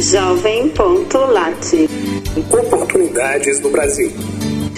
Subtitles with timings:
[0.00, 1.88] Jovem.lat
[2.36, 4.10] Oportunidades no Brasil.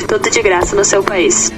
[0.06, 1.50] Tudo de graça no seu país.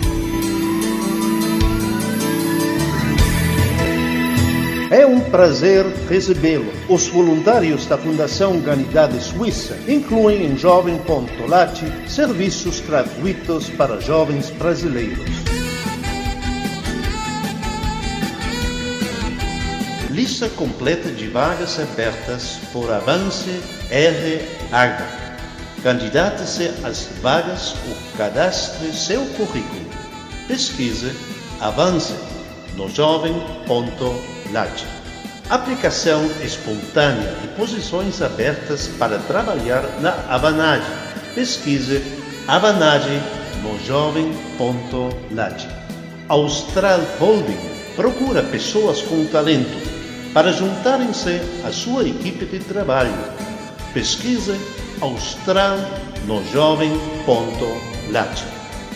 [4.91, 6.73] É um prazer recebê-lo.
[6.89, 15.58] Os voluntários da Fundação Humanidade Suíça incluem em Jovem.lat serviços gratuitos para jovens brasileiros.
[20.19, 25.07] Lista completa de vagas abertas por Avance RH.
[25.81, 29.89] Candidate-se às vagas ou cadastre seu currículo.
[30.49, 31.13] Pesquise
[31.61, 32.13] Avance
[32.75, 34.85] no jovem.lat.
[35.49, 40.91] Aplicação espontânea e posições abertas para trabalhar na Avanade.
[41.33, 42.03] Pesquise
[42.49, 43.23] Avanade
[43.63, 45.69] no jovem.lat.
[46.29, 49.98] Austral Holding procura pessoas com talento
[50.33, 53.15] para juntarem-se à sua equipe de trabalho.
[53.93, 54.59] Pesquise
[55.01, 55.79] Austral
[56.27, 58.45] no jovem.lat.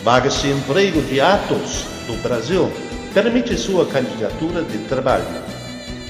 [0.02, 2.70] Vagas de emprego de Atos do Brasil
[3.14, 5.26] permite sua candidatura de trabalho.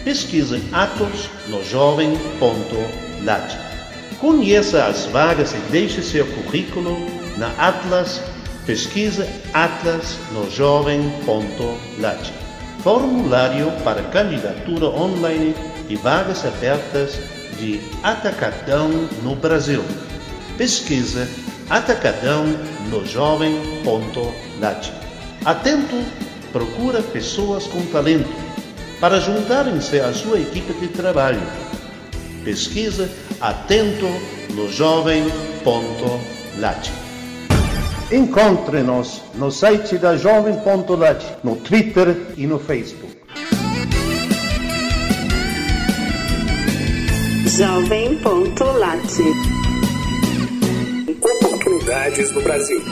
[0.04, 3.58] Pesquise Atos no jovem.lat.
[4.18, 6.96] Conheça as vagas e deixe seu currículo
[7.36, 8.20] na Atlas.
[8.64, 12.32] Pesquise Atlas no jovem.lat.
[12.82, 15.54] Formulário para candidatura online
[15.88, 17.16] e vagas abertas
[17.56, 18.88] de Atacadão
[19.22, 19.84] no Brasil.
[20.58, 21.28] Pesquisa
[21.70, 22.44] Atacadão
[22.90, 24.92] no jovem.lat.
[25.44, 26.04] Atento
[26.52, 28.28] procura pessoas com talento
[29.00, 31.40] para juntarem-se à sua equipe de trabalho.
[32.44, 33.08] Pesquisa
[33.40, 34.08] Atento
[34.54, 35.32] no jovem.lat.
[38.12, 43.16] Encontre-nos no site da Jovem.lat, no Twitter e no Facebook.
[47.56, 49.00] Jovem.lat
[51.22, 52.82] Oportunidades no Brasil.